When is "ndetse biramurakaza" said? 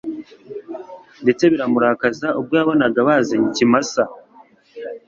1.23-2.27